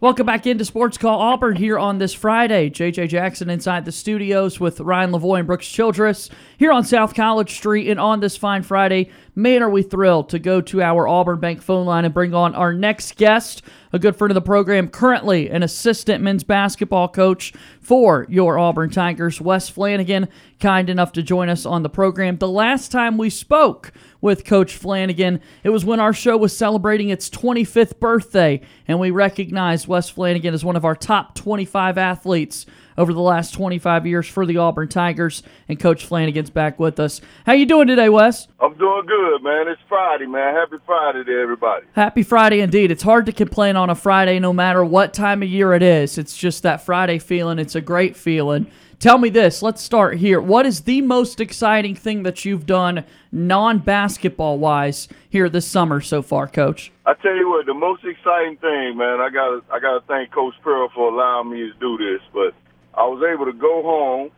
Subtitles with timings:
[0.00, 2.70] Welcome back into Sports Call Auburn here on this Friday.
[2.70, 7.56] JJ Jackson inside the studios with Ryan Lavoie and Brooks Childress here on South College
[7.56, 7.88] Street.
[7.88, 11.62] And on this fine Friday, man, are we thrilled to go to our Auburn Bank
[11.62, 15.48] phone line and bring on our next guest, a good friend of the program, currently
[15.48, 21.48] an assistant men's basketball coach for your Auburn Tigers, Wes Flanigan, kind enough to join
[21.48, 22.36] us on the program.
[22.38, 25.40] The last time we spoke, with Coach Flanigan.
[25.62, 30.52] It was when our show was celebrating its 25th birthday, and we recognized Wes Flanigan
[30.52, 32.66] as one of our top 25 athletes
[32.98, 35.42] over the last 25 years for the Auburn Tigers.
[35.68, 37.22] And Coach Flanigan's back with us.
[37.46, 38.48] How you doing today, Wes?
[38.60, 39.68] I'm doing good, man.
[39.68, 40.54] It's Friday, man.
[40.54, 41.86] Happy Friday to everybody.
[41.92, 42.90] Happy Friday indeed.
[42.90, 46.18] It's hard to complain on a Friday no matter what time of year it is.
[46.18, 47.58] It's just that Friday feeling.
[47.58, 48.66] It's a great feeling.
[48.98, 49.62] Tell me this.
[49.62, 50.40] Let's start here.
[50.40, 56.00] What is the most exciting thing that you've done non basketball wise here this summer
[56.00, 56.90] so far, Coach?
[57.06, 59.20] I tell you what, the most exciting thing, man.
[59.20, 62.54] I got I got to thank Coach Pearl for allowing me to do this, but
[62.94, 64.30] I was able to go home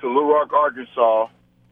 [0.00, 1.28] to Little Rock, Arkansas,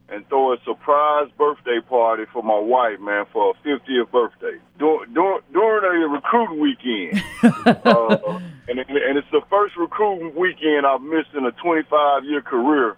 [0.09, 5.13] and throw a surprise birthday party for my wife, man, for her 50th birthday during
[5.13, 7.23] during, during a recruiting weekend.
[7.85, 12.95] uh, and and it's the first recruiting weekend I've missed in a 25 year career,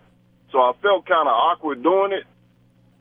[0.52, 2.26] so I felt kind of awkward doing it.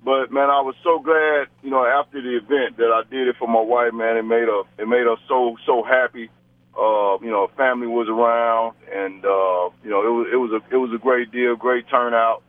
[0.04, 3.36] But man, I was so glad, you know, after the event that I did it
[3.38, 3.92] for my wife.
[3.92, 6.30] Man, it made her it made her so so happy.
[6.76, 10.74] Uh, you know, family was around, and uh, you know, it was it was a
[10.74, 12.42] it was a great deal, great turnout.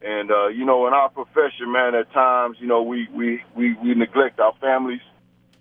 [0.00, 3.74] And uh, you know, in our profession, man, at times, you know, we we we,
[3.74, 5.00] we neglect our families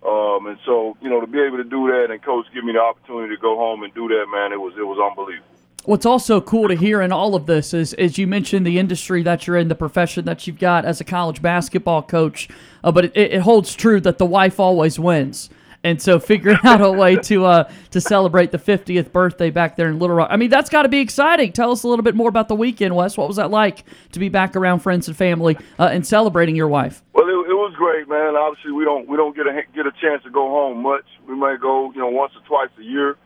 [0.05, 2.73] um, and so, you know, to be able to do that and coach give me
[2.73, 5.47] the opportunity to go home and do that, man, it was it was unbelievable.
[5.85, 9.21] What's also cool to hear in all of this is, as you mentioned, the industry
[9.23, 12.47] that you're in, the profession that you've got as a college basketball coach.
[12.83, 15.49] Uh, but it, it holds true that the wife always wins
[15.83, 19.89] and so figuring out a way to uh, to celebrate the 50th birthday back there
[19.89, 20.29] in Little Rock.
[20.31, 21.51] I mean, that's got to be exciting.
[21.51, 23.17] Tell us a little bit more about the weekend, Wes.
[23.17, 26.67] What was that like to be back around friends and family uh, and celebrating your
[26.67, 27.03] wife?
[27.13, 28.35] Well, it, it, was great, man.
[28.35, 31.05] Obviously, we don't we don't get a get a chance to go home much.
[31.27, 33.17] We might go, you know, once or twice a year,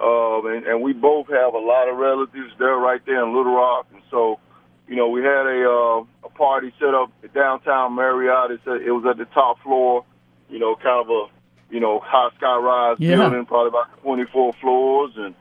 [0.00, 3.54] uh, and, and we both have a lot of relatives there right there in Little
[3.54, 4.40] Rock, and so.
[4.90, 8.52] You know, we had a uh, a party set up at downtown Marriott.
[8.52, 10.06] It, said it was at the top floor.
[10.48, 11.26] You know, kind of a
[11.70, 13.16] you know, high sky rise yeah.
[13.16, 15.34] building, probably about 24 floors, and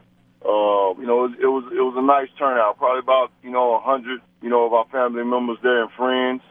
[0.43, 2.77] uh, you know, it, it was it was a nice turnout.
[2.77, 6.41] Probably about you know a hundred, you know, of our family members there and friends.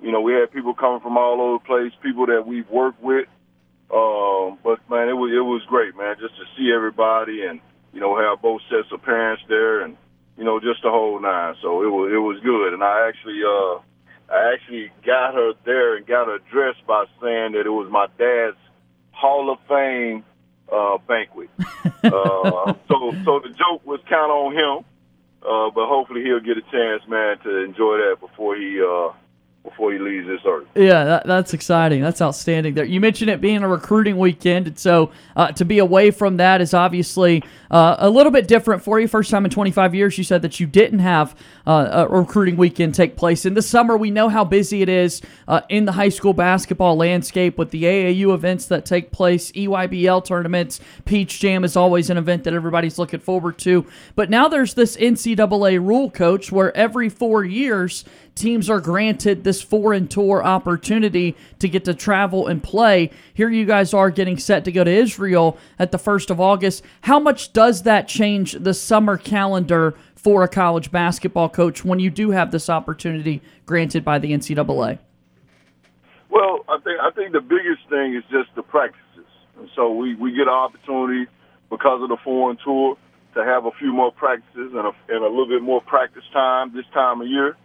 [0.00, 3.02] You know, we had people coming from all over the place, people that we've worked
[3.02, 3.28] with.
[3.92, 7.60] Um, but man, it was it was great, man, just to see everybody and
[7.92, 9.96] you know have both sets of parents there and
[10.36, 11.54] you know just the whole nine.
[11.62, 13.78] So it was it was good, and I actually uh
[14.32, 18.06] I actually got her there and got her dressed by saying that it was my
[18.18, 18.56] dad's
[19.14, 20.24] Hall of Fame
[20.70, 21.50] uh, banquet.
[21.58, 24.84] uh, so, so the joke was kind of on him,
[25.42, 29.12] uh, but hopefully he'll get a chance, man, to enjoy that before he uh,
[29.64, 30.66] before he leaves this earth.
[30.74, 32.02] Yeah, that, that's exciting.
[32.02, 32.74] That's outstanding.
[32.74, 36.36] There, you mentioned it being a recruiting weekend, and so uh, to be away from
[36.36, 39.08] that is obviously uh, a little bit different for you.
[39.08, 41.34] First time in 25 years, you said that you didn't have
[41.66, 43.46] uh, a recruiting weekend take place.
[43.46, 46.96] In the summer, we know how busy it is uh, in the high school basketball
[46.96, 50.78] landscape with the AAU events that take place, EYBL tournaments.
[51.06, 53.86] Peach Jam is always an event that everybody's looking forward to.
[54.14, 59.62] But now there's this NCAA rule, coach, where every four years teams are granted this
[59.62, 63.10] foreign tour opportunity to get to travel and play.
[63.32, 66.82] Here you guys are getting set to go to Israel at the 1st of August.
[67.02, 72.10] How much does that change the summer calendar for a college basketball coach when you
[72.10, 74.98] do have this opportunity granted by the NCAA?
[76.30, 79.00] Well, I think I think the biggest thing is just the practices.
[79.58, 81.30] And so we, we get an opportunity
[81.70, 82.96] because of the foreign tour
[83.34, 86.74] to have a few more practices and a, and a little bit more practice time
[86.74, 87.56] this time of year.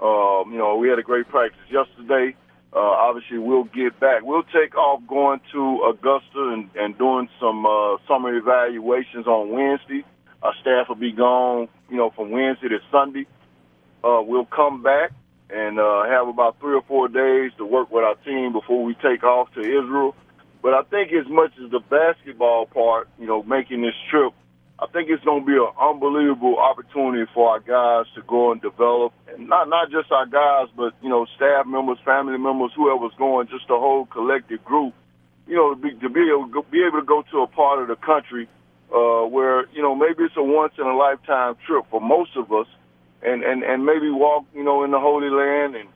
[0.00, 2.36] Um, you know, we had a great practice yesterday.
[2.72, 4.22] Uh, obviously, we'll get back.
[4.22, 10.04] We'll take off going to Augusta and, and doing some uh, summer evaluations on Wednesday.
[10.42, 13.26] Our staff will be gone, you know, from Wednesday to Sunday.
[14.04, 15.12] Uh, we'll come back
[15.50, 18.94] and uh, have about three or four days to work with our team before we
[18.94, 20.14] take off to Israel.
[20.62, 24.32] But I think as much as the basketball part, you know, making this trip
[24.80, 28.62] I think it's going to be an unbelievable opportunity for our guys to go and
[28.62, 33.16] develop, and not not just our guys, but you know, staff members, family members, whoever's
[33.18, 34.94] going, just the whole collective group.
[35.48, 37.82] You know, to be, to be able to be able to go to a part
[37.82, 38.48] of the country
[38.94, 42.52] uh, where you know maybe it's a once in a lifetime trip for most of
[42.52, 42.68] us,
[43.22, 45.88] and and and maybe walk you know in the Holy Land and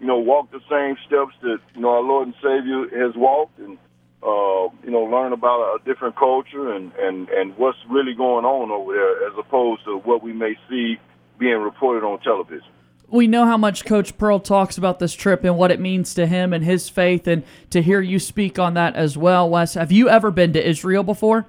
[0.00, 3.58] you know walk the same steps that you know our Lord and Savior has walked
[3.58, 3.76] and
[4.22, 8.70] uh, you know, learn about a different culture and, and, and what's really going on
[8.70, 10.96] over there as opposed to what we may see
[11.38, 12.68] being reported on television.
[13.08, 16.26] We know how much Coach Pearl talks about this trip and what it means to
[16.26, 19.74] him and his faith, and to hear you speak on that as well, Wes.
[19.74, 21.46] Have you ever been to Israel before?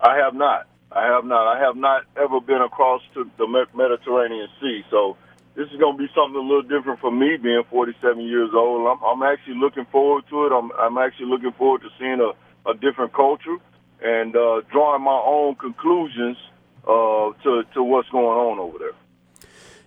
[0.00, 0.68] I have not.
[0.92, 1.56] I have not.
[1.56, 4.82] I have not ever been across to the Mediterranean Sea.
[4.90, 5.16] So
[5.58, 8.86] this is going to be something a little different for me, being 47 years old.
[8.86, 10.52] I'm, I'm actually looking forward to it.
[10.52, 13.56] I'm, I'm actually looking forward to seeing a, a different culture
[14.00, 16.36] and uh, drawing my own conclusions
[16.84, 18.92] uh, to to what's going on over there.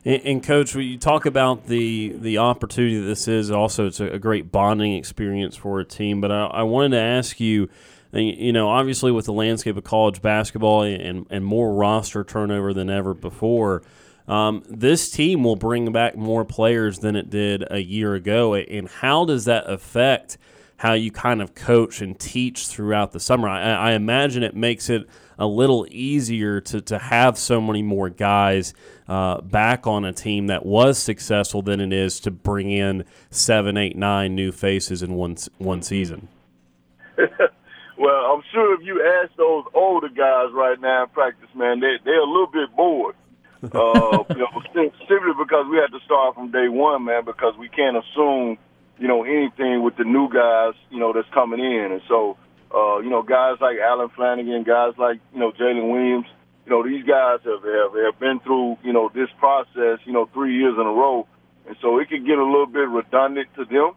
[0.04, 4.08] And, and, coach, when you talk about the the opportunity this is, also it's a,
[4.08, 6.20] a great bonding experience for a team.
[6.20, 7.70] But I, I, wanted to ask you,
[8.12, 12.90] you know, obviously with the landscape of college basketball and and more roster turnover than
[12.90, 13.84] ever before.
[14.32, 18.56] Um, this team will bring back more players than it did a year ago.
[18.56, 20.38] And how does that affect
[20.78, 23.50] how you kind of coach and teach throughout the summer?
[23.50, 25.06] I, I imagine it makes it
[25.38, 28.74] a little easier to, to have so many more guys
[29.10, 33.76] uh, back on a team that was successful than it is to bring in seven,
[33.76, 36.30] eight, nine new faces in one, one season.
[37.18, 41.98] well, I'm sure if you ask those older guys right now in practice, man, they,
[42.06, 43.16] they're a little bit bored
[43.64, 47.70] uh, you know, simply because we had to start from day one, man, because we
[47.70, 48.58] can't assume,
[48.98, 51.92] you know, anything with the new guys, you know, that's coming in.
[51.92, 52.38] And so,
[52.74, 56.26] uh, you know, guys like Allen Flanigan, guys like, you know, Jalen Williams,
[56.66, 60.26] you know, these guys have, have, have been through, you know, this process, you know,
[60.34, 61.28] three years in a row.
[61.68, 63.94] And so it could get a little bit redundant to them.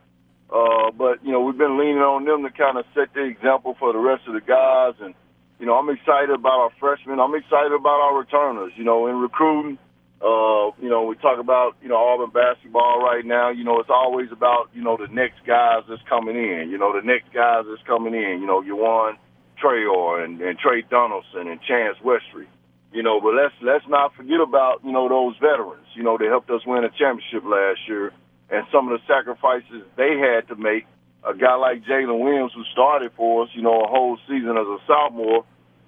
[0.52, 3.76] Uh, but, you know, we've been leaning on them to kind of set the example
[3.78, 5.14] for the rest of the guys and,
[5.58, 7.20] you know, I'm excited about our freshmen.
[7.20, 8.72] I'm excited about our returners.
[8.76, 9.78] You know, in recruiting,
[10.20, 13.50] uh, you know, we talk about, you know, Auburn basketball right now.
[13.50, 16.70] You know, it's always about, you know, the next guys that's coming in.
[16.70, 18.40] You know, the next guys that's coming in.
[18.40, 19.16] You know, Yohan
[19.62, 22.46] Traore and, and Tre Donaldson and Chance Westry.
[22.92, 25.86] You know, but let's let's not forget about, you know, those veterans.
[25.94, 28.12] You know, they helped us win a championship last year
[28.50, 30.86] and some of the sacrifices they had to make
[31.24, 34.66] a guy like Jalen Williams who started for us, you know, a whole season as
[34.66, 35.44] a sophomore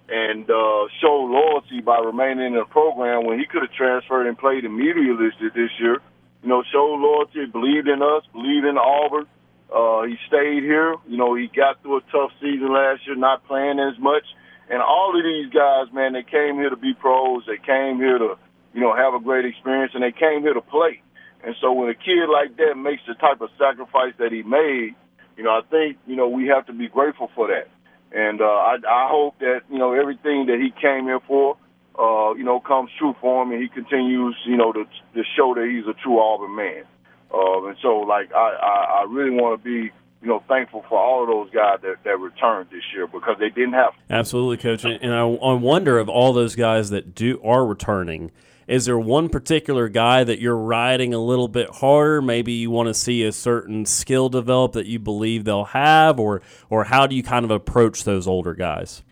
[0.08, 4.38] and uh, showed loyalty by remaining in the program when he could have transferred and
[4.38, 5.98] played immediately this year.
[6.42, 9.26] You know, showed loyalty, believed in us, believed in Auburn.
[9.66, 10.94] Uh, he stayed here.
[11.08, 14.22] You know, he got through a tough season last year, not playing as much.
[14.70, 17.42] And all of these guys, man, they came here to be pros.
[17.46, 18.38] They came here to,
[18.74, 21.02] you know, have a great experience, and they came here to play.
[21.42, 24.94] And so when a kid like that makes the type of sacrifice that he made,
[25.36, 27.68] you know, I think, you know, we have to be grateful for that.
[28.12, 31.56] And uh, I, I hope that, you know, everything that he came here for,
[31.98, 35.54] uh, you know, comes true for him and he continues, you know, to, to show
[35.54, 36.84] that he's a true Auburn man.
[37.32, 39.92] Uh, and so, like, I, I, I really want to be,
[40.22, 43.50] you know, thankful for all of those guys that, that returned this year because they
[43.50, 43.92] didn't have.
[44.08, 44.84] Absolutely, coach.
[44.84, 48.30] And I, I wonder of all those guys that do are returning–
[48.68, 52.20] is there one particular guy that you're riding a little bit harder?
[52.20, 56.42] Maybe you want to see a certain skill develop that you believe they'll have, or
[56.68, 59.02] or how do you kind of approach those older guys?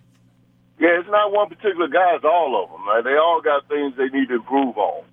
[0.80, 2.86] Yeah, it's not one particular guy; it's all of them.
[2.86, 3.04] Right?
[3.04, 5.04] They all got things they need to improve on.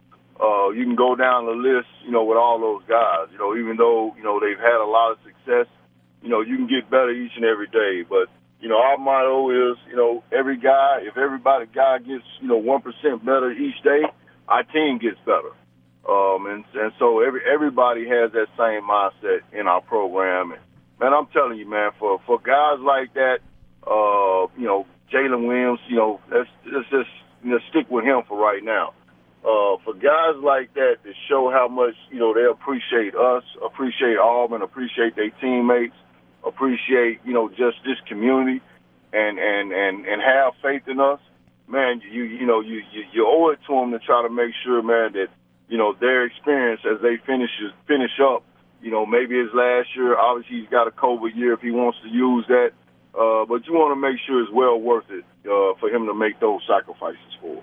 [0.41, 3.27] Uh, you can go down the list, you know, with all those guys.
[3.31, 5.67] You know, even though you know they've had a lot of success,
[6.23, 8.01] you know, you can get better each and every day.
[8.01, 8.25] But
[8.59, 12.57] you know, our motto is, you know, every guy, if everybody guy gets, you know,
[12.57, 14.01] one percent better each day,
[14.51, 15.55] our team gets better.
[16.07, 20.51] Um, and, and so every, everybody has that same mindset in our program.
[20.51, 20.61] And
[20.99, 23.39] man, I'm telling you, man, for, for guys like that,
[23.87, 27.09] uh, you know, Jalen Williams, you know, let's, let's just
[27.43, 28.93] you know, stick with him for right now.
[29.41, 34.17] Uh, for guys like that to show how much, you know, they appreciate us, appreciate
[34.17, 35.95] Auburn, appreciate their teammates,
[36.45, 38.61] appreciate, you know, just this community
[39.13, 41.19] and, and, and, and have faith in us
[41.71, 44.53] man, you you know you, you you owe it to them to try to make
[44.63, 45.27] sure, man, that
[45.69, 47.49] you know their experience as they finish
[47.87, 48.43] finish up.
[48.81, 50.17] You know, maybe his last year.
[50.17, 52.71] Obviously, he's got a COVID year if he wants to use that.
[53.13, 56.13] Uh, but you want to make sure it's well worth it uh, for him to
[56.13, 57.60] make those sacrifices for.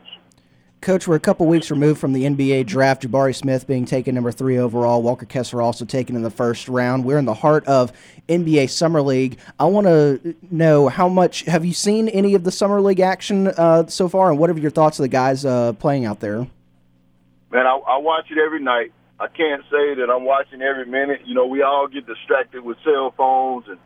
[0.88, 3.02] Coach, we're a couple weeks removed from the NBA draft.
[3.02, 5.02] Jabari Smith being taken number three overall.
[5.02, 7.04] Walker Kessler also taken in the first round.
[7.04, 7.92] We're in the heart of
[8.26, 9.36] NBA Summer League.
[9.60, 13.48] I want to know how much have you seen any of the Summer League action
[13.48, 16.46] uh, so far, and what are your thoughts of the guys uh, playing out there?
[17.50, 18.90] Man, I, I watch it every night.
[19.20, 21.20] I can't say that I'm watching every minute.
[21.26, 23.76] You know, we all get distracted with cell phones and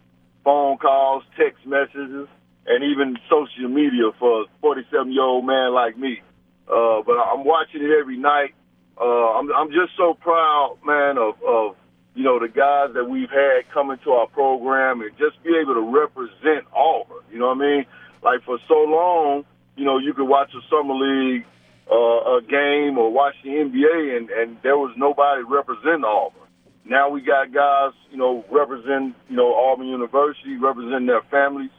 [0.45, 2.29] phone calls, text messages,
[2.65, 6.23] and even social media for a 47 year old man like me.
[6.69, 8.55] Uh, but I'm watching it every night.
[9.01, 11.77] Uh, I'm, I'm just so proud, man, of, of
[12.15, 15.75] you know, the guys that we've had come into our program and just be able
[15.75, 17.25] to represent Auburn.
[17.33, 17.87] You know what I mean?
[18.23, 19.45] Like for so long,
[19.77, 21.45] you know, you could watch a summer league
[21.91, 26.49] uh, a game or watch the NBA, and and there was nobody representing Auburn.
[26.85, 31.71] Now we got guys, you know, represent, you know, Auburn University, representing their families.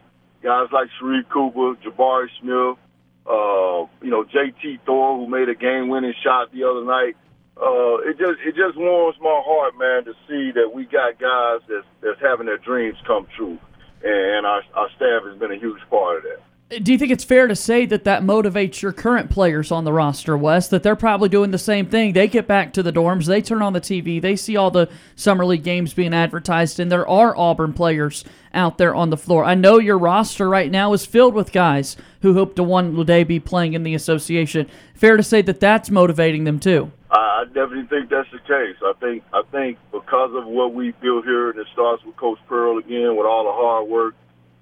[0.41, 2.77] Guys like Sharife Cooper, Jabari Smith,
[3.25, 7.15] uh, you know, JT Thor, who made a game-winning shot the other night.
[7.56, 11.62] Uh, it just it just warms my heart, man, to see that we got guys
[11.70, 13.60] that's that's having their dreams come true,
[14.03, 16.42] and our our staff has been a huge part of that
[16.80, 19.94] do you think it's fair to say that that motivates your current players on the
[19.94, 20.68] roster, Wes?
[20.68, 22.13] That they're probably doing the same thing.
[22.13, 24.89] They get back to the dorms, they turn on the TV, they see all the
[25.15, 29.44] summer league games being advertised, and there are Auburn players out there on the floor.
[29.44, 33.24] I know your roster right now is filled with guys who hope to one day
[33.24, 34.70] be playing in the association.
[34.94, 36.92] Fair to say that that's motivating them too.
[37.12, 38.77] I definitely think that's the case.
[38.82, 42.39] I think I think because of what we built here, and it starts with Coach
[42.48, 44.15] Pearl again, with all the hard work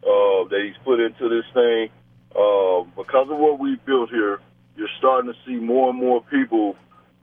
[0.03, 1.89] uh, that he's put into this thing
[2.35, 4.39] uh, because of what we built here,
[4.75, 6.75] you're starting to see more and more people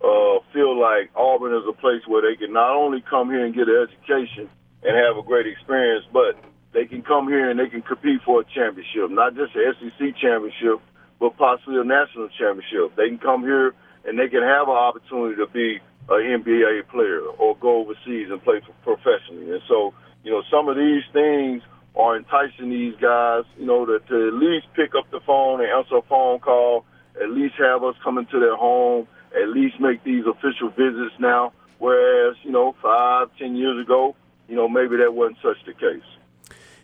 [0.04, 3.54] uh, feel like Auburn is a place where they can not only come here and
[3.54, 4.48] get an education
[4.82, 6.36] and have a great experience, but
[6.72, 10.14] they can come here and they can compete for a championship, not just an SEC
[10.20, 10.78] championship,
[11.18, 12.94] but possibly a national championship.
[12.94, 13.74] They can come here
[14.04, 18.42] and they can have an opportunity to be an NBA player or go overseas and
[18.44, 19.50] play professionally.
[19.50, 21.62] And so, you know, some of these things–
[21.96, 25.70] are enticing these guys, you know, to, to at least pick up the phone and
[25.70, 26.84] answer a phone call,
[27.20, 31.52] at least have us come into their home, at least make these official visits now.
[31.78, 34.16] Whereas, you know, five, ten years ago,
[34.48, 36.02] you know, maybe that wasn't such the case.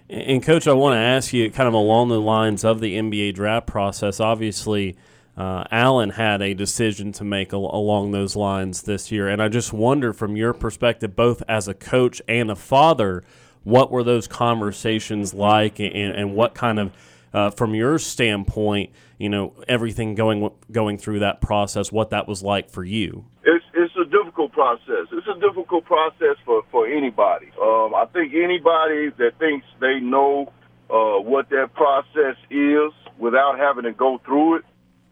[0.08, 3.34] And, Coach, I want to ask you kind of along the lines of the NBA
[3.34, 4.20] draft process.
[4.20, 4.96] Obviously,
[5.36, 9.28] uh, Allen had a decision to make al- along those lines this year.
[9.28, 13.24] And I just wonder, from your perspective, both as a coach and a father,
[13.64, 16.92] what were those conversations like, and, and what kind of,
[17.32, 22.42] uh, from your standpoint, you know, everything going going through that process, what that was
[22.42, 23.24] like for you?
[23.42, 25.06] It's it's a difficult process.
[25.10, 27.50] It's a difficult process for for anybody.
[27.60, 30.52] Um, I think anybody that thinks they know
[30.90, 34.64] uh, what that process is without having to go through it,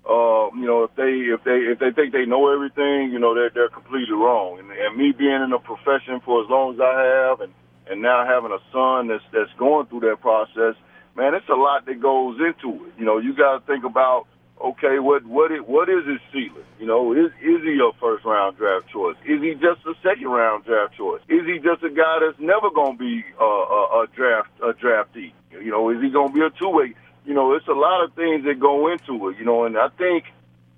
[0.08, 3.34] uh, you know, if they if they if they think they know everything, you know,
[3.34, 4.58] they're they're completely wrong.
[4.58, 7.52] And, and me being in a profession for as long as I have, and
[7.90, 10.74] and now having a son that's that's going through that process,
[11.16, 12.92] man, it's a lot that goes into it.
[12.98, 14.26] You know, you got to think about
[14.62, 16.64] okay, what what it, what is his ceiling?
[16.78, 19.16] You know, is is he a first round draft choice?
[19.26, 21.20] Is he just a second round draft choice?
[21.28, 24.72] Is he just a guy that's never going to be a, a, a draft a
[24.72, 25.32] draftee?
[25.50, 26.94] You know, is he going to be a two way?
[27.24, 29.38] You know, it's a lot of things that go into it.
[29.38, 30.24] You know, and I think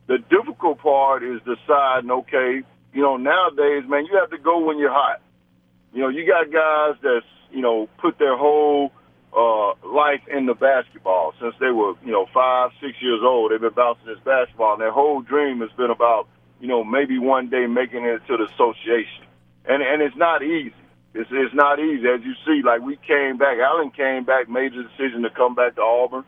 [0.06, 4.78] the difficult part is deciding, okay, you know, nowadays, man, you have to go when
[4.78, 5.20] you're hot.
[5.94, 8.90] You know, you got guys that's, you know, put their whole
[9.32, 13.52] uh, life into basketball since they were, you know, five, six years old.
[13.52, 16.26] They've been bouncing this basketball, and their whole dream has been about,
[16.60, 19.30] you know, maybe one day making it to the association.
[19.66, 20.74] And and it's not easy.
[21.14, 22.06] It's it's not easy.
[22.08, 25.54] As you see, like we came back, Allen came back, made the decision to come
[25.54, 26.24] back to Auburn,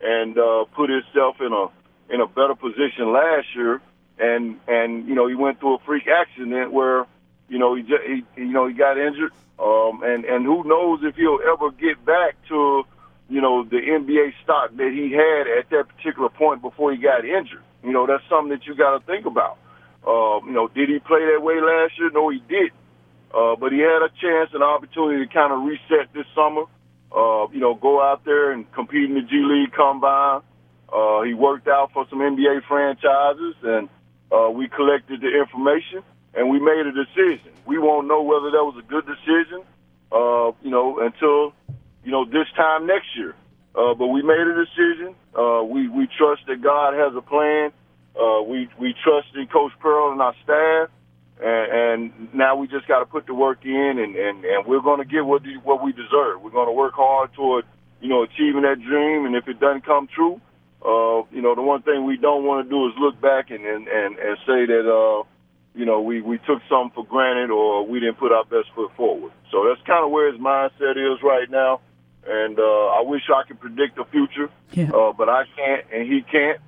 [0.00, 1.66] and uh, put himself in a
[2.14, 3.82] in a better position last year.
[4.18, 7.06] And and you know he went through a freak accident where
[7.48, 11.00] you know, he, just, he you know he got injured, um, and and who knows
[11.02, 12.84] if he'll ever get back to,
[13.28, 17.24] you know, the NBA stock that he had at that particular point before he got
[17.24, 17.62] injured.
[17.82, 19.58] You know, that's something that you got to think about.
[20.06, 22.10] Uh, you know, did he play that way last year?
[22.12, 22.72] No, he did.
[23.34, 26.64] Uh, but he had a chance and opportunity to kind of reset this summer.
[27.10, 30.42] Uh, you know, go out there and compete in the G League Combine.
[30.92, 33.88] Uh, he worked out for some NBA franchises, and
[34.32, 36.02] uh, we collected the information
[36.38, 37.50] and we made a decision.
[37.66, 39.62] We won't know whether that was a good decision,
[40.12, 41.52] uh, you know, until
[42.04, 43.34] you know this time next year.
[43.74, 45.14] Uh, but we made a decision.
[45.34, 47.72] Uh, we we trust that God has a plan.
[48.14, 50.90] Uh, we we trust in Coach Pearl and our staff,
[51.42, 54.80] and, and now we just got to put the work in, and, and, and we're
[54.80, 56.40] going to get what the, what we deserve.
[56.40, 57.64] We're going to work hard toward
[58.00, 60.40] you know achieving that dream, and if it doesn't come true,
[60.86, 63.64] uh, you know the one thing we don't want to do is look back and
[63.64, 64.86] and and, and say that.
[64.86, 65.24] Uh,
[65.78, 68.90] you know, we, we took something for granted or we didn't put our best foot
[68.96, 69.30] forward.
[69.52, 71.80] So that's kind of where his mindset is right now.
[72.26, 74.90] And uh, I wish I could predict the future, yeah.
[74.90, 76.58] uh, but I can't and he can't.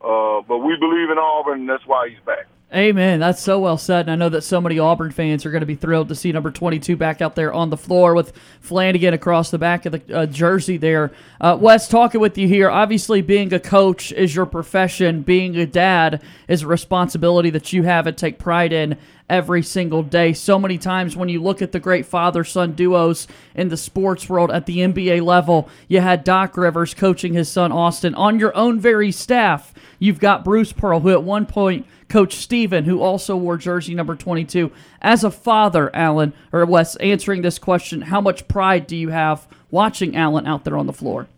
[0.00, 2.46] Uh, but we believe in Auburn, and that's why he's back.
[2.72, 3.18] Amen.
[3.18, 4.02] That's so well said.
[4.02, 6.30] And I know that so many Auburn fans are going to be thrilled to see
[6.30, 8.32] number 22 back out there on the floor with
[8.64, 11.10] Flanigan across the back of the uh, jersey there.
[11.40, 12.70] Uh, Wes, talking with you here.
[12.70, 17.82] Obviously, being a coach is your profession, being a dad is a responsibility that you
[17.82, 18.96] have and take pride in
[19.30, 20.34] every single day.
[20.34, 24.28] So many times when you look at the great father son duos in the sports
[24.28, 28.54] world at the NBA level, you had Doc Rivers coaching his son Austin on your
[28.56, 29.72] own very staff.
[29.98, 34.16] You've got Bruce Pearl, who at one point Coach Steven, who also wore jersey number
[34.16, 34.72] 22.
[35.00, 39.46] As a father, Allen, or Wes, answering this question, how much pride do you have
[39.70, 41.28] watching Allen out there on the floor?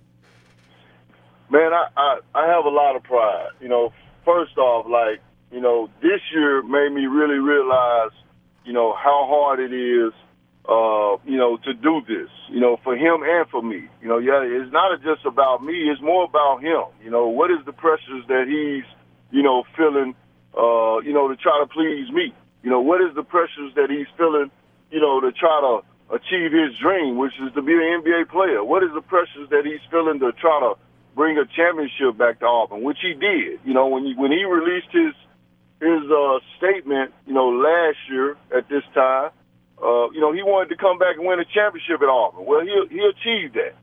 [1.50, 3.50] Man, I, I, I have a lot of pride.
[3.60, 3.92] You know,
[4.24, 5.20] first off, like,
[5.52, 8.10] you know, this year made me really realize,
[8.64, 10.12] you know, how hard it is,
[10.68, 13.88] uh, you know, to do this, you know, for him and for me.
[14.00, 16.84] You know, yeah, it's not just about me, it's more about him.
[17.04, 18.88] You know, what is the pressures that he's,
[19.30, 20.14] you know, feeling
[20.56, 22.34] uh, you know, to try to please me.
[22.62, 24.50] You know, what is the pressures that he's feeling,
[24.90, 25.80] you know, to try to
[26.14, 28.62] achieve his dream, which is to be an NBA player?
[28.62, 30.78] What is the pressures that he's feeling to try to
[31.14, 33.60] bring a championship back to Auburn, which he did.
[33.64, 35.12] You know, when he, when he released his
[35.82, 39.34] his uh, statement, you know, last year at this time,
[39.82, 42.46] uh, you know, he wanted to come back and win a championship at Auburn.
[42.46, 43.74] Well, he he achieved that,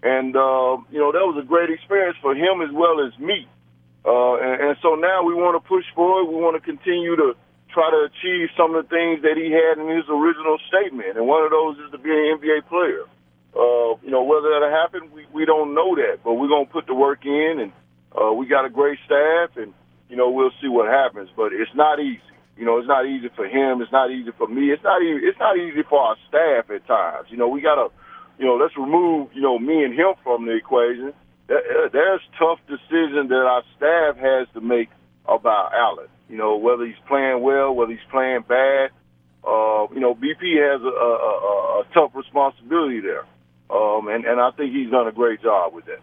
[0.00, 3.46] and uh, you know that was a great experience for him as well as me.
[4.02, 6.32] Uh, and, and so now we want to push forward.
[6.32, 7.36] We want to continue to
[7.68, 11.16] try to achieve some of the things that he had in his original statement.
[11.16, 13.04] And one of those is to be an NBA player.
[13.52, 16.72] Uh, you know, whether that'll happen, we, we don't know that, but we're going to
[16.72, 17.72] put the work in and,
[18.12, 19.72] uh, we got a great staff and,
[20.12, 22.20] you know, we'll see what happens, but it's not easy.
[22.60, 23.80] You know, it's not easy for him.
[23.80, 24.68] It's not easy for me.
[24.68, 27.28] It's not even, it's not easy for our staff at times.
[27.32, 27.88] You know, we got to,
[28.38, 31.14] you know, let's remove, you know, me and him from the equation
[31.92, 34.88] there's tough decisions that our staff has to make
[35.26, 36.08] about Allen.
[36.28, 38.90] You know, whether he's playing well, whether he's playing bad.
[39.44, 43.24] Uh, you know, BP has a, a, a tough responsibility there,
[43.70, 45.98] um, and and I think he's done a great job with that.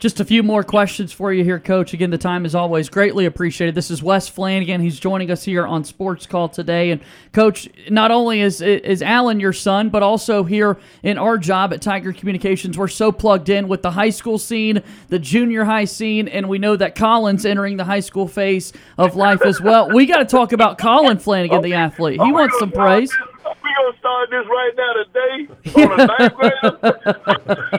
[0.00, 1.94] Just a few more questions for you here, Coach.
[1.94, 3.76] Again, the time is always greatly appreciated.
[3.76, 4.82] This is Wes Flanigan.
[4.82, 6.90] He's joining us here on Sports Call today.
[6.90, 7.00] And
[7.32, 11.80] Coach, not only is is Allen your son, but also here in our job at
[11.80, 16.26] Tiger Communications, we're so plugged in with the high school scene, the junior high scene,
[16.26, 19.88] and we know that Colin's entering the high school phase of life as well.
[19.90, 22.20] We got to talk about Colin Flanigan, the athlete.
[22.20, 23.16] He wants some praise.
[23.62, 27.78] We gonna start this right now today on a ninth grader.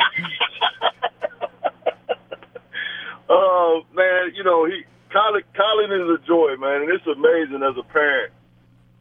[3.27, 7.61] Oh uh, man, you know he Colin, Colin is a joy, man, and it's amazing
[7.63, 8.33] as a parent.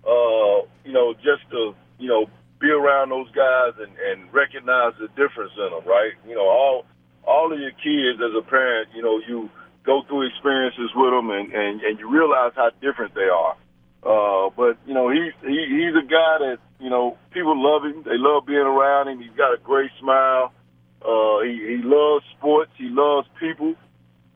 [0.05, 2.27] Uh, you know, just to you know
[2.61, 6.13] be around those guys and, and recognize the difference in them, right?
[6.29, 6.85] You know, all
[7.27, 9.49] all of your kids as a parent, you know, you
[9.85, 13.57] go through experiences with them and and, and you realize how different they are.
[14.05, 18.03] Uh, but you know, he's he, he's a guy that you know people love him.
[18.05, 19.21] They love being around him.
[19.21, 20.53] He's got a great smile.
[21.01, 22.73] Uh, he, he loves sports.
[22.77, 23.75] He loves people.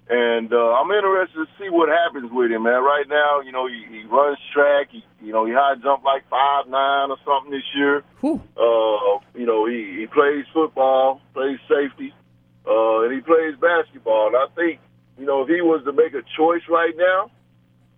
[0.09, 2.85] And uh, I'm interested to see what happens with him, man.
[2.85, 4.89] Right now, you know, he, he runs track.
[4.91, 8.05] He, you know, he high jump like five nine or something this year.
[8.21, 8.41] Whew.
[8.57, 12.13] Uh, you know, he, he plays football, plays safety,
[12.67, 14.29] uh, and he plays basketball.
[14.29, 14.81] And I think,
[15.17, 17.31] you know, if he was to make a choice right now,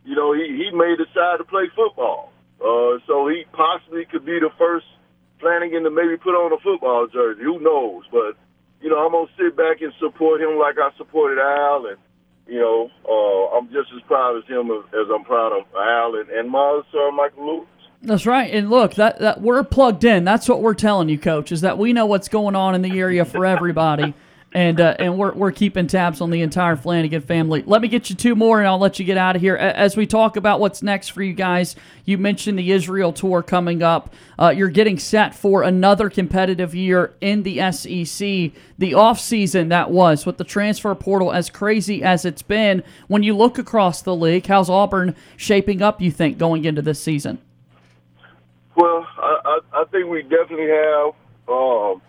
[0.05, 2.33] you know, he, he may decide to play football.
[2.61, 4.87] Uh, so he possibly could be the first
[5.41, 7.43] Flanigan to maybe put on a football jersey.
[7.43, 8.05] Who knows?
[8.13, 8.37] But
[8.81, 11.97] you know, I'm gonna sit back and support him like I supported Al, and
[12.51, 16.17] you know, uh, I'm just as proud as him as, as I'm proud of Al
[16.17, 17.69] and, and my son Michael Lewis.
[18.03, 18.53] That's right.
[18.53, 20.25] And look, that, that we're plugged in.
[20.25, 22.99] That's what we're telling you, coach, is that we know what's going on in the
[22.99, 24.15] area for everybody
[24.53, 27.63] and uh, and we're, we're keeping tabs on the entire Flanigan family.
[27.65, 29.55] Let me get you two more, and I'll let you get out of here.
[29.57, 33.83] As we talk about what's next for you guys, you mentioned the Israel tour coming
[33.83, 34.13] up.
[34.39, 38.53] Uh, you're getting set for another competitive year in the SEC.
[38.79, 43.37] The offseason that was with the transfer portal, as crazy as it's been, when you
[43.37, 46.01] look across the league, how's Auburn shaping up?
[46.01, 47.39] You think going into this season?
[48.75, 51.15] Well, I, I, I think we definitely have.
[51.49, 52.03] Um,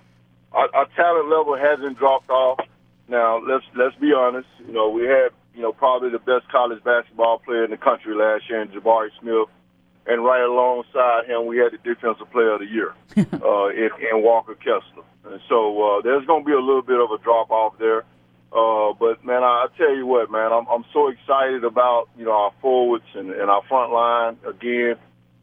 [0.51, 2.59] our, our talent level hasn't dropped off.
[3.07, 4.47] Now let's let's be honest.
[4.65, 8.15] You know, we had you know probably the best college basketball player in the country
[8.15, 9.49] last year in Jabari Smith,
[10.07, 14.23] and right alongside him we had the defensive player of the year uh, in, in
[14.23, 15.03] Walker Kessler.
[15.25, 18.03] And so uh, there's going to be a little bit of a drop off there.
[18.51, 22.25] Uh, but man, I, I tell you what, man, I'm I'm so excited about you
[22.25, 24.95] know our forwards and, and our front line again.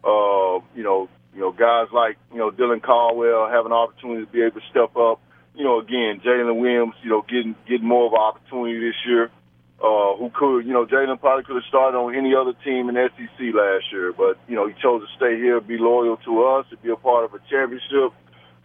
[0.04, 4.32] Uh, you know, you know, guys like, you know, Dylan Cardwell have an opportunity to
[4.32, 5.22] be able to step up.
[5.54, 9.30] You know, again, Jalen Williams, you know, getting getting more of an opportunity this year.
[9.78, 12.96] uh, who could, you know, Jalen probably could have started on any other team in
[12.96, 16.66] SEC last year, but you know he chose to stay here, be loyal to us,
[16.70, 18.10] to be a part of a championship.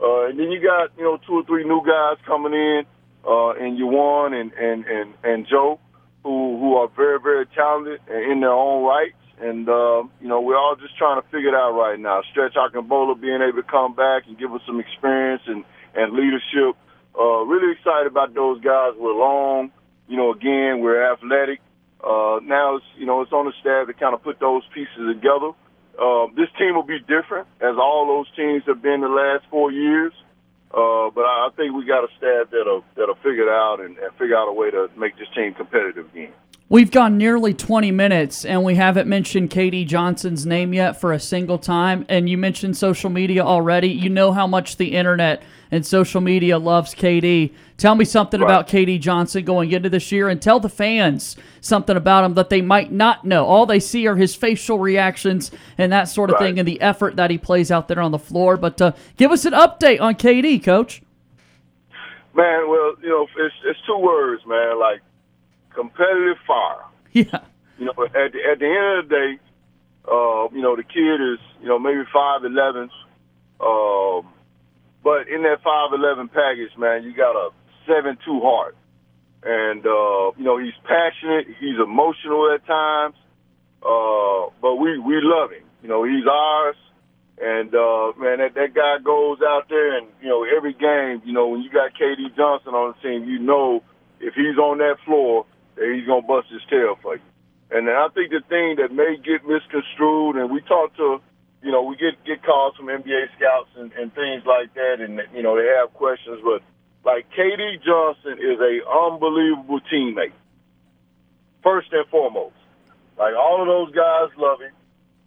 [0.02, 2.82] Uh, and then you got you know two or three new guys coming in,
[3.28, 5.80] uh, and Yohan and and and and Joe,
[6.24, 9.16] who who are very very talented and in their own rights.
[9.39, 12.22] And uh, you know we're all just trying to figure it out right now.
[12.32, 15.65] Stretch Akingbola being able to come back and give us some experience and
[15.96, 16.78] and leadership.
[17.17, 18.93] Uh, really excited about those guys.
[18.98, 19.72] We're long
[20.08, 21.60] you know, again, we're athletic.
[22.04, 25.08] Uh, now it's, you know, it's on the staff to kind of put those pieces
[25.08, 25.52] together.
[25.98, 29.72] Uh, this team will be different, as all those teams have been the last four
[29.72, 30.12] years.
[30.72, 34.12] Uh, but I think we got a staff that'll that'll figure it out and, and
[34.13, 36.34] figure out a way to make this team competitive again.
[36.69, 41.19] We've gone nearly 20 minutes and we haven't mentioned KD Johnson's name yet for a
[41.19, 42.06] single time.
[42.08, 43.89] And you mentioned social media already.
[43.89, 47.54] You know how much the internet and social media loves KD.
[47.78, 48.47] Tell me something right.
[48.47, 52.49] about KD Johnson going into this year and tell the fans something about him that
[52.49, 53.45] they might not know.
[53.45, 56.47] All they see are his facial reactions and that sort of right.
[56.47, 58.56] thing and the effort that he plays out there on the floor.
[58.56, 61.02] But uh, give us an update on KD, coach.
[62.34, 64.80] Man, well, you know, it's, it's two words, man.
[64.80, 65.02] Like
[65.74, 66.84] competitive fire.
[67.12, 67.40] Yeah.
[67.78, 69.40] You know, at the, at the end of the day,
[70.06, 72.90] uh, you know, the kid is, you know, maybe five eleven.
[73.60, 74.28] Um,
[75.04, 77.50] but in that five eleven package, man, you got a
[77.88, 78.76] seven two heart,
[79.44, 83.16] and uh, you know he's passionate, he's emotional at times,
[83.82, 85.64] uh, but we we love him.
[85.82, 86.76] You know he's ours,
[87.42, 91.34] and uh, man, that that guy goes out there, and you know every game, you
[91.34, 93.84] know when you got KD Johnson on the team, you know
[94.20, 97.22] if he's on that floor, he's gonna bust his tail for you.
[97.72, 101.22] And I think the thing that may get misconstrued, and we talk to
[101.64, 105.22] you know, we get get calls from NBA scouts and, and things like that, and
[105.34, 106.42] you know they have questions.
[106.44, 106.62] But
[107.06, 110.36] like KD Johnson is a unbelievable teammate,
[111.64, 112.56] first and foremost.
[113.18, 114.76] Like all of those guys love him.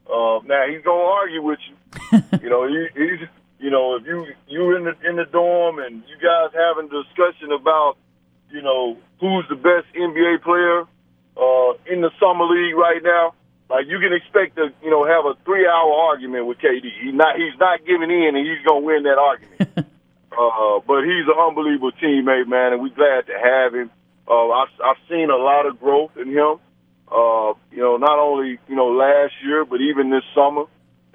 [0.07, 2.23] Uh, now he's gonna argue with you.
[2.43, 3.29] you know, he, he's
[3.59, 7.03] you know if you you in the in the dorm and you guys having a
[7.03, 7.97] discussion about
[8.51, 10.83] you know who's the best NBA player
[11.37, 13.35] uh, in the summer league right now
[13.69, 16.87] like you can expect to, you know, have a three hour argument with KD.
[17.03, 19.71] He's not he's not giving in and he's gonna win that argument.
[20.33, 23.91] uh, but he's an unbelievable teammate, man, and we're glad to have him.
[24.29, 26.59] Uh, I've, I've seen a lot of growth in him.
[27.11, 30.65] Uh, you know, not only you know last year, but even this summer.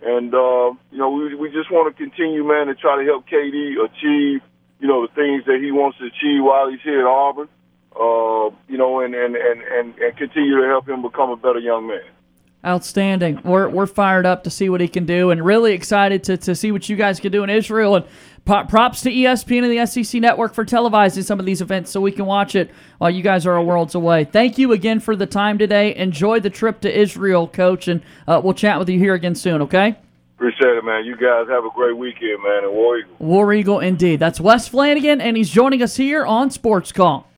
[0.03, 3.29] And uh, you know, we we just want to continue, man, to try to help
[3.29, 4.41] KD achieve
[4.81, 7.47] you know the things that he wants to achieve while he's here at Auburn.
[7.93, 11.59] Uh, you know, and and and and, and continue to help him become a better
[11.59, 12.01] young man.
[12.63, 13.41] Outstanding.
[13.43, 16.53] We're, we're fired up to see what he can do and really excited to, to
[16.53, 17.95] see what you guys can do in Israel.
[17.95, 18.05] And
[18.45, 22.11] props to ESPN and the SEC network for televising some of these events so we
[22.11, 24.25] can watch it while you guys are a worlds away.
[24.25, 25.95] Thank you again for the time today.
[25.95, 29.63] Enjoy the trip to Israel, Coach, and uh, we'll chat with you here again soon,
[29.63, 29.97] okay?
[30.41, 31.05] Appreciate it, man.
[31.05, 33.15] You guys have a great weekend, man, and War Eagle.
[33.19, 34.19] War Eagle, indeed.
[34.19, 37.27] That's Wes Flanigan, and he's joining us here on Sports Call.